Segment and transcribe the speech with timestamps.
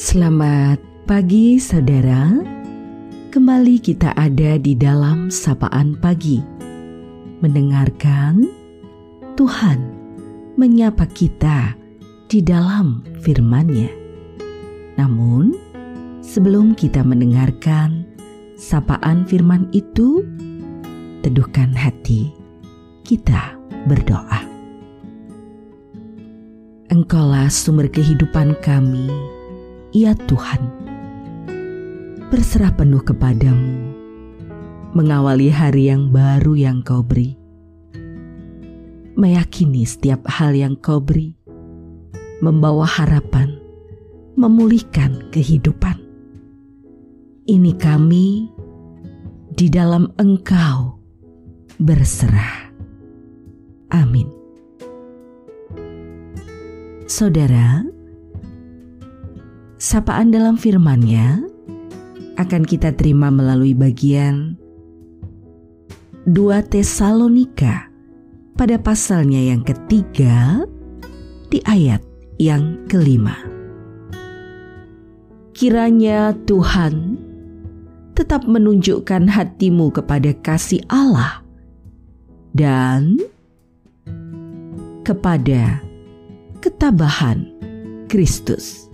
[0.00, 2.32] Selamat pagi saudara.
[3.28, 6.40] Kembali kita ada di dalam sapaan pagi.
[7.44, 8.48] Mendengarkan
[9.36, 9.78] Tuhan
[10.56, 11.76] menyapa kita
[12.32, 13.92] di dalam firman-Nya.
[14.96, 15.52] Namun
[16.24, 18.08] sebelum kita mendengarkan
[18.56, 20.24] sapaan firman itu
[21.20, 22.32] Teduhkan hati
[23.04, 23.52] kita
[23.84, 24.48] berdoa.
[26.88, 29.12] Engkaulah sumber kehidupan kami,
[29.90, 30.62] ya Tuhan.
[32.30, 33.90] Berserah penuh kepadamu,
[34.94, 37.34] mengawali hari yang baru yang kau beri.
[39.18, 41.34] Meyakini setiap hal yang kau beri,
[42.38, 43.58] membawa harapan,
[44.38, 45.98] memulihkan kehidupan.
[47.50, 48.46] Ini kami
[49.58, 51.02] di dalam engkau
[51.82, 52.70] berserah.
[53.90, 54.30] Amin.
[57.10, 57.82] Saudara,
[59.90, 61.42] sapaan dalam firman-Nya
[62.38, 64.54] akan kita terima melalui bagian
[66.30, 66.30] 2
[66.70, 67.90] Tesalonika
[68.54, 70.62] pada pasalnya yang ketiga
[71.50, 71.98] di ayat
[72.38, 73.34] yang kelima.
[75.58, 77.18] Kiranya Tuhan
[78.14, 81.42] tetap menunjukkan hatimu kepada kasih Allah
[82.54, 83.18] dan
[85.02, 85.82] kepada
[86.62, 87.50] ketabahan
[88.06, 88.89] Kristus.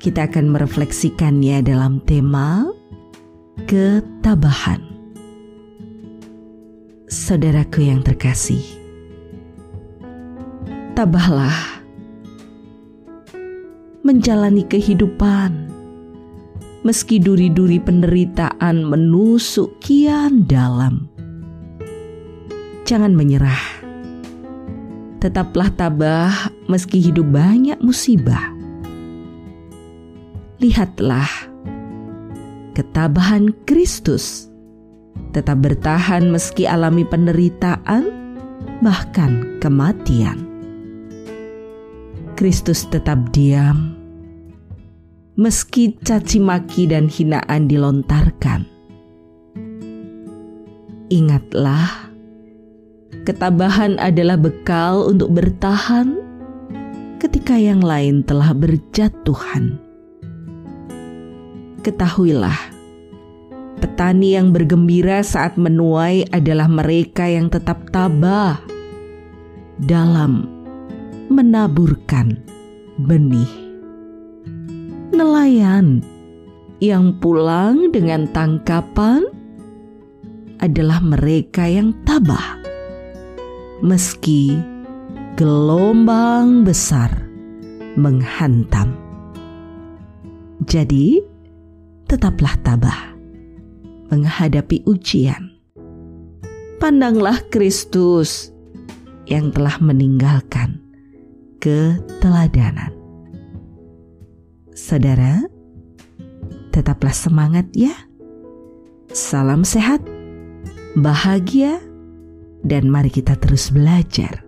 [0.00, 2.64] Kita akan merefleksikannya dalam tema
[3.68, 4.80] ketabahan.
[7.04, 8.64] Saudaraku yang terkasih,
[10.96, 11.84] tabahlah
[14.00, 15.68] menjalani kehidupan
[16.80, 21.12] meski duri-duri penderitaan menusuk kian dalam.
[22.88, 23.84] Jangan menyerah
[25.20, 26.32] tetaplah tabah
[26.72, 28.59] meski hidup banyak musibah.
[30.60, 31.48] Lihatlah
[32.76, 34.52] ketabahan Kristus
[35.32, 38.12] tetap bertahan meski alami penderitaan,
[38.84, 40.44] bahkan kematian.
[42.36, 43.96] Kristus tetap diam
[45.40, 48.68] meski caci maki dan hinaan dilontarkan.
[51.08, 52.12] Ingatlah
[53.20, 56.16] Ketabahan adalah bekal untuk bertahan
[57.20, 59.89] ketika yang lain telah berjatuhan.
[61.80, 62.60] Ketahuilah,
[63.80, 68.60] petani yang bergembira saat menuai adalah mereka yang tetap tabah
[69.80, 70.44] dalam
[71.32, 72.36] menaburkan
[73.00, 73.48] benih.
[75.08, 76.04] Nelayan
[76.84, 79.24] yang pulang dengan tangkapan
[80.60, 82.60] adalah mereka yang tabah
[83.80, 84.52] meski
[85.40, 87.08] gelombang besar
[87.96, 88.92] menghantam.
[90.68, 91.29] Jadi,
[92.10, 93.14] tetaplah tabah
[94.10, 95.54] menghadapi ujian.
[96.82, 98.50] Pandanglah Kristus
[99.30, 100.82] yang telah meninggalkan
[101.62, 102.90] keteladanan.
[104.74, 105.46] Saudara,
[106.74, 107.94] tetaplah semangat ya.
[109.14, 110.02] Salam sehat,
[110.98, 111.78] bahagia,
[112.66, 114.42] dan mari kita terus belajar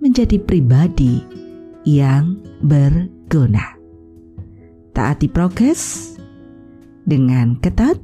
[0.00, 1.20] menjadi pribadi
[1.84, 3.76] yang berguna.
[4.96, 6.15] Taati prokes
[7.06, 7.96] dengan ketat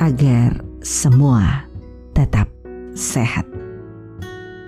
[0.00, 1.68] agar semua
[2.16, 2.48] tetap
[2.96, 3.44] sehat.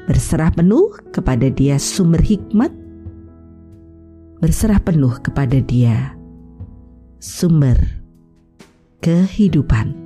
[0.05, 2.71] Berserah penuh kepada Dia sumber hikmat,
[4.45, 6.13] berserah penuh kepada Dia
[7.17, 7.81] sumber
[9.01, 9.97] kehidupan,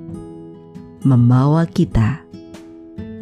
[1.03, 2.23] membawa kita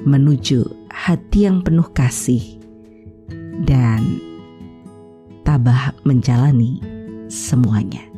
[0.06, 2.62] menuju hati yang penuh kasih
[3.66, 4.22] dan
[5.42, 6.78] tabah menjalani
[7.28, 8.15] semuanya.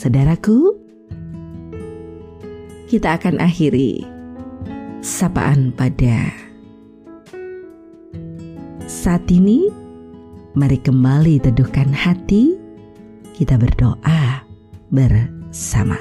[0.00, 0.80] Saudaraku,
[2.88, 4.00] kita akan akhiri
[5.04, 6.32] sapaan pada
[8.88, 9.68] saat ini.
[10.56, 12.56] Mari kembali teduhkan hati,
[13.36, 14.40] kita berdoa
[14.88, 16.00] bersama.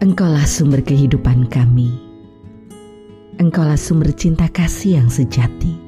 [0.00, 2.08] Engkaulah sumber kehidupan kami
[3.38, 5.78] Engkaulah sumber cinta kasih yang sejati.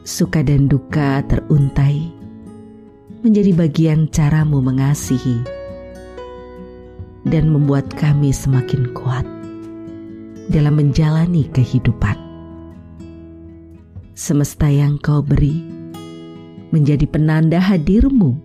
[0.00, 2.15] Suka dan duka teruntai
[3.26, 5.42] menjadi bagian caramu mengasihi
[7.26, 9.26] dan membuat kami semakin kuat
[10.46, 12.14] dalam menjalani kehidupan.
[14.14, 15.58] Semesta yang kau beri
[16.70, 18.38] menjadi penanda hadirmu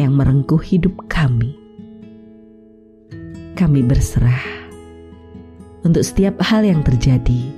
[0.00, 1.52] yang merengkuh hidup kami.
[3.52, 4.64] Kami berserah
[5.84, 7.52] untuk setiap hal yang terjadi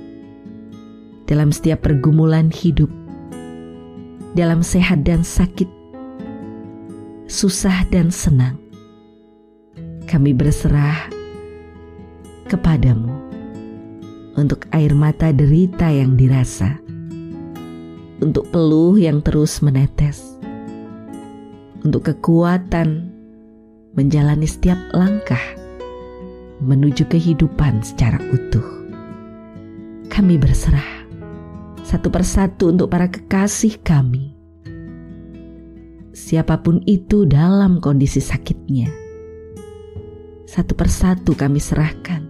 [1.23, 2.91] dalam setiap pergumulan hidup,
[4.35, 5.82] dalam sehat dan sakit,
[7.33, 8.61] susah dan senang,
[10.05, 11.09] kami berserah
[12.45, 13.09] kepadamu
[14.37, 16.77] untuk air mata derita yang dirasa,
[18.21, 20.21] untuk peluh yang terus menetes,
[21.81, 23.09] untuk kekuatan
[23.97, 25.41] menjalani setiap langkah
[26.61, 28.85] menuju kehidupan secara utuh.
[30.13, 31.09] Kami berserah
[31.81, 34.32] satu persatu untuk para kekasih kami.
[36.13, 38.85] Siapa pun itu dalam kondisi sakitnya,
[40.45, 42.21] satu persatu kami serahkan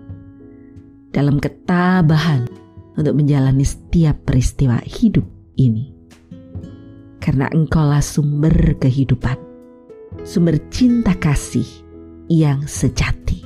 [1.12, 2.48] dalam ketabahan
[2.96, 5.28] untuk menjalani setiap peristiwa hidup
[5.60, 5.92] ini.
[7.20, 9.36] Karena engkaulah sumber kehidupan,
[10.24, 11.68] sumber cinta kasih
[12.32, 13.44] yang sejati.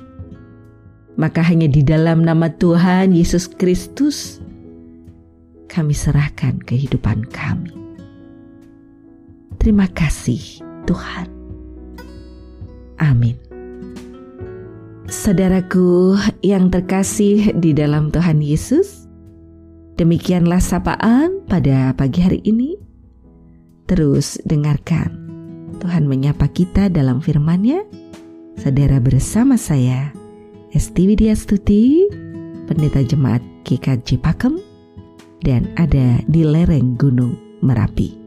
[1.18, 4.38] Maka hanya di dalam nama Tuhan Yesus Kristus
[5.66, 7.76] kami serahkan kehidupan kami.
[9.57, 11.27] Terima kasih Tuhan.
[12.98, 13.38] Amin.
[15.07, 19.07] Saudaraku yang terkasih di dalam Tuhan Yesus,
[19.95, 22.75] demikianlah sapaan pada pagi hari ini.
[23.88, 25.15] Terus dengarkan
[25.80, 27.88] Tuhan menyapa kita dalam firman-Nya.
[28.60, 30.12] Saudara bersama saya,
[30.75, 32.12] Esti Widya Stuti,
[32.68, 34.60] Pendeta Jemaat GKJ Pakem,
[35.39, 38.26] dan ada di lereng Gunung Merapi.